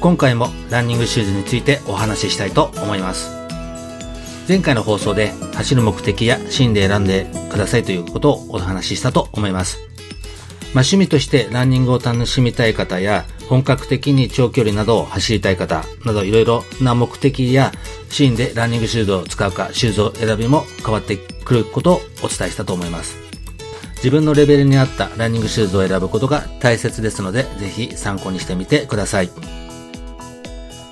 [0.00, 3.36] 今回もランニングシューズについてお話ししたいと思います。
[4.46, 9.78] 前回の放送で走る目的やシーンで選んでくださいということをお話ししたと思います。
[10.72, 17.72] まあ、趣味としてランニングを楽しみたい方や本格的に長距離などを走りたい方などいろいろな目的や
[18.10, 23.16] シーンでランニングシューズを使うかシューズを選びも変わってくることをお伝えしたと思います。
[23.96, 29.67] 自分のレベルに合ったランニングシューズを選ぶことが大切ですのでぜひ参考にしてみてください。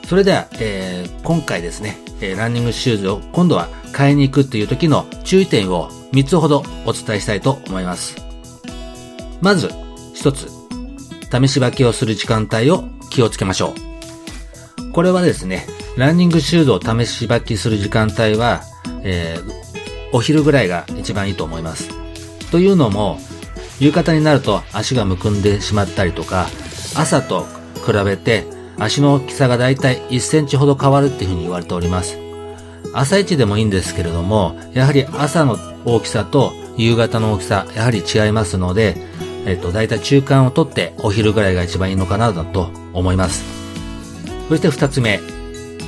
[0.08, 8.26] それでは、えー、今回ですね、えー、ランニングシューズを今度は買いに行くという時の注意点を3つほどお伝えしたいと思います
[9.40, 9.68] まず、
[10.14, 10.48] 一つ、
[11.30, 13.74] 試し履きをする時間帯を気をつけましょ
[14.88, 14.92] う。
[14.92, 18.62] これはですね、ランニングシューズを試し履きする時間帯は、
[19.02, 19.52] えー、
[20.12, 21.90] お昼ぐらいが一番いいと思います。
[22.50, 23.18] というのも、
[23.78, 26.46] 夕方になると足がむくんでしまったりとか、
[26.94, 27.46] 朝と
[27.84, 28.46] 比べて
[28.78, 32.18] 足の大きさがだいたい1センチほど変わるっていうふうに言われております。
[32.92, 38.96] 朝一でもいいんですけれども、やはり朝の大きさと夕方の大きさ、やはり違いますので、
[39.46, 43.44] えっと、だいたい中間を取ってお昼ぐらいが一番いいのかなと思います。
[44.48, 45.20] そして二つ目、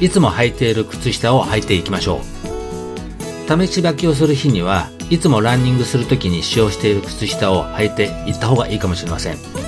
[0.00, 3.66] いつも履いている靴下を履いていきましょう。
[3.66, 9.67] 試し履きをする日には、いつもランニングするときに使用している靴下を履いていった方がいいかもしれません。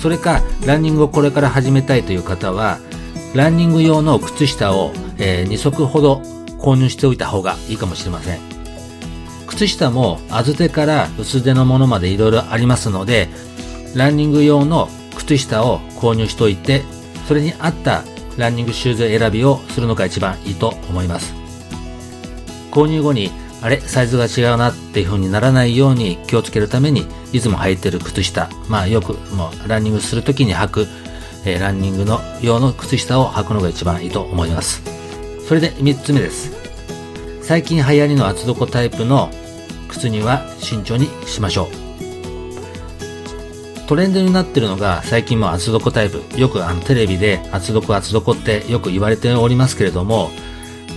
[0.00, 2.78] それか、ランニングをこれから始めたいという方は、
[3.34, 6.22] ランニング用の靴下を、えー、2足ほど
[6.58, 8.40] 購入しておいた方がいいかもしれません。
[9.46, 13.28] 靴下も厚手から薄手のものまで色々ありますので、
[13.94, 16.82] ランニング用の靴下を購入しておいて、
[17.26, 18.04] それに合った
[18.36, 21.34] ランニングシューズ選びをするのが一番いいと思います。
[22.70, 23.30] 購入後に、
[23.62, 30.86] あれ、サイズが違うなっていう風にならないように気をつけるために、いつも履いてる靴下、まあよくもうランニングするときに履く、
[31.44, 34.82] えー、ランニングの用の靴下を履くのが一番いいと思います。
[35.46, 36.52] それで3つ目です。
[37.42, 39.30] 最近流行りの厚底タイプの
[39.88, 41.86] 靴には慎重にしましょう。
[43.86, 46.20] トレンドになってるのが最近も厚底タイプ。
[46.38, 50.30] よくあのテレビで厚底厚底ってよく言われておりますけれども、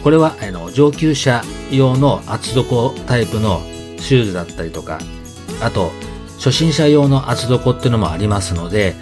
[0.04, 3.62] これはあの上級者用の厚底タイプの
[4.00, 5.00] シューズだったりとか、
[5.62, 5.92] あと
[6.38, 8.96] 初心者用の厚底っていうのもありますので、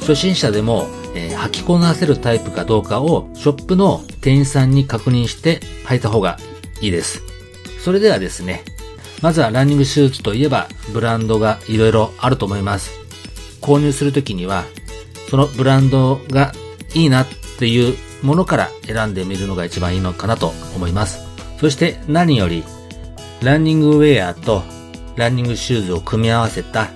[0.00, 6.38] 初心者でも、えー、履きこなせるタイプかどうかをショップの店員さんに確認して履いた方が
[6.82, 7.22] いいです。
[7.82, 8.64] それではですね、
[9.22, 12.90] まずはランニングシューズといえばブランドが色々あると思います。
[13.62, 14.64] 購入するときには、
[15.30, 16.52] そのブランドが
[16.94, 17.26] いいなっ
[17.58, 21.20] ていうものから選んでみるのが一番いいのかなと思います。
[21.60, 22.64] そして何より、
[23.42, 24.62] ランニングウェアと
[25.16, 26.88] ランニングシューズを組み合わせた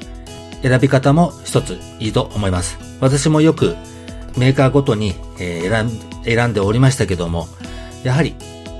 [0.63, 2.79] 選び方も一ついいと思います。
[3.01, 3.77] 私もよく
[4.37, 7.47] メーカーごとに選んでおりましたけども、
[8.03, 8.35] やはり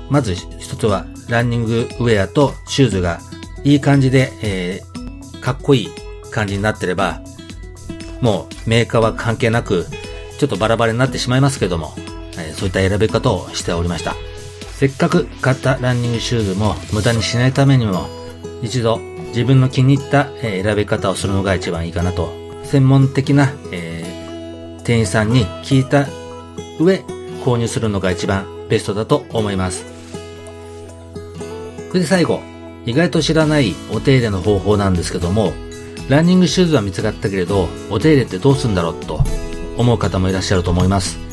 [0.09, 3.19] まず一つはランニングウェアとシューズが
[3.63, 5.89] いい感じで、えー、かっこいい
[6.31, 7.21] 感じになってれば、
[8.21, 9.85] もうメーカーは関係なく、
[10.39, 11.93] ちょっとバラバラになってしまいますけども、
[12.41, 14.15] え、そういった選び方をしておりました。
[14.73, 18.07] せっかく買ったランニングシューズも無駄にしないためにも、
[18.61, 22.33] 一度自分の気に入った、選び方をするのが一番いいかなと、
[22.63, 26.07] 専門的な、えー、店員さんに聞いた
[26.79, 27.03] 上、
[27.43, 29.85] 購入するのが一番ベストだと思います。
[31.89, 32.41] それで最後、
[32.85, 35.53] 意外と知らないお手入れの方法なんですけども、
[36.07, 39.21] ランニングシューズは見つかったけれど、お手入れってどうするんだろうと
[39.77, 41.28] 思う方もいらっしゃると思います。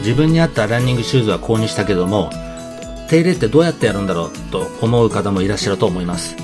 [0.00, 2.30] 自分に合ったランニングシューズは購入したけども、
[3.08, 6.36] 手入れってどうやってやるんだろうと思う方もいらっしゃると思います。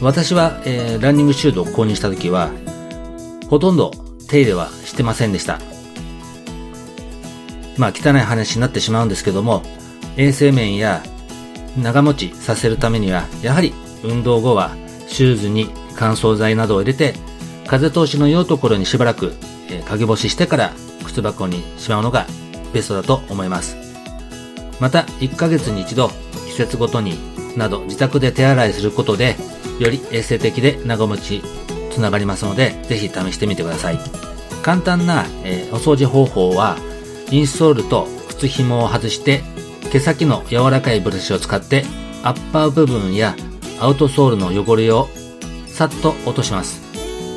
[0.00, 2.50] 私は、えー、ランニングシューズを購入した時は、
[3.48, 3.90] ほとんど
[4.28, 5.58] 手入れはしてませんでした。
[7.78, 9.62] まあ汚い話になってしまうんですけども、
[10.16, 11.02] 衛生面や
[11.76, 13.72] 長持ちさせるためには、やはり
[14.02, 14.70] 運動後は
[15.08, 17.14] シューズに乾燥剤などを入れて、
[17.66, 19.32] 風通しの良いところにしばらく、
[19.70, 20.72] え、陰干ししてから
[21.04, 22.26] 靴箱にしまうのが
[22.72, 23.76] ベストだと思います。
[24.80, 26.10] また、1ヶ月に一度、
[26.46, 27.18] 季節ごとに
[27.56, 29.36] など自宅で手洗いすることで、
[29.78, 31.42] より衛生的で長持ち
[31.90, 33.98] つながりますので、ぜひ試してみてください。
[34.62, 36.76] 簡単な、えー、お掃除方法は、
[37.30, 39.42] インストールと靴紐を外して
[39.90, 41.84] 毛先の柔らかいブラシを使って
[42.22, 43.34] アッパー部分や
[43.80, 45.08] アウトソールの汚れを
[45.66, 46.85] さっと落とします。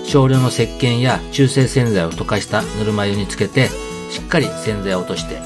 [0.10, 3.68] 少量の石鹸や中性洗剤を溶かしたぬるま湯につけて
[4.10, 5.40] しっかり洗剤を落として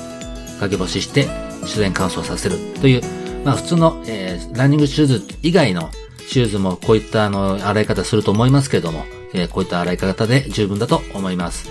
[0.57, 1.27] かけ干しして
[1.63, 3.01] 自然乾燥させるという、
[3.43, 5.89] まあ普通の、えー、ランニングシューズ以外の
[6.27, 11.69] シューズもこういったあの洗い方すると思いますけども、えー、こういった洗い方で十分だと思います。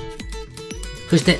[1.09, 1.38] そして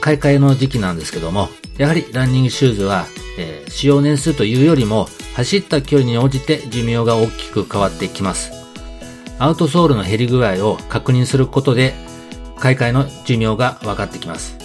[0.00, 3.04] 買い替えの時期なんですけども、やはりランニングシューズは、
[3.38, 8.59] えー、使用年数というよりも、走った距離に応じて寿命が大きく変わってきます。
[9.40, 11.94] アウトソールの減り具合を確認することで、
[12.58, 14.58] 買い替えの寿命が分かってきます。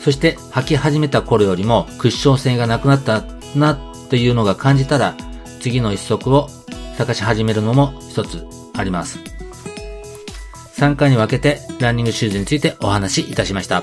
[0.00, 3.24] そして履き始めた頃よりもクッション性がなくなった
[3.56, 5.16] なっていうのが感じたら、
[5.60, 6.48] 次の一足を
[6.96, 8.46] 探し始めるのも一つ
[8.76, 9.18] あります。
[10.76, 13.82] 3回に分けてランニングシューズについてお話しいたしました。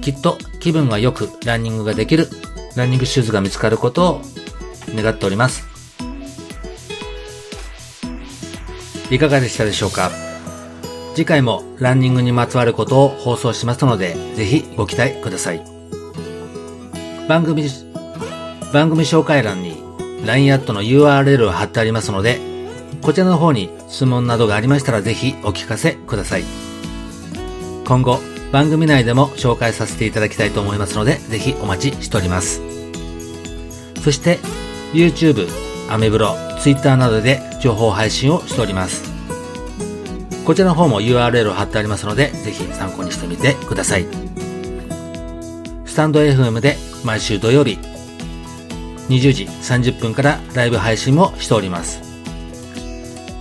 [0.00, 2.28] きっと気分が良くランニングができる
[2.76, 4.22] ランニングシューズが見つかることを
[4.94, 5.67] 願っております。
[9.10, 10.10] いかがでしたでしょうか？
[11.14, 15.62] 次回もランニングにまつわることを放送しますので、ぜひご期待ください。
[17.28, 17.68] 番組、
[18.72, 19.82] 番組紹介欄に
[20.24, 22.38] LINE アットの URL を貼ってありますので、
[23.02, 26.44] こちらの方に質問などがありましたらぜひお聞かせください。
[27.86, 28.20] 今後、
[28.52, 32.62] 番組内でも紹介させていただきたいと思いますので、ぜひお待ちしております。
[34.02, 34.38] そして、
[34.92, 35.48] YouTube、
[35.88, 39.10] アメブロ、Twitter などで情報配信をしております。
[40.44, 44.06] こちらの方も URL を貼ってありますので、ぜひ参考にしてみてください。
[45.84, 47.78] スタンド FM で毎週土曜日、
[49.08, 52.00] 20時30分からライブ配信もしております。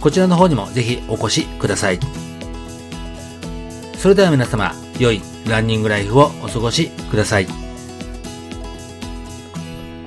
[0.02, 2.00] こちらの方にもぜひお越しください。
[3.98, 7.48] それでは皆様、良いランニングライフをお過ごしください。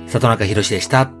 [0.07, 1.20] 里中博でした。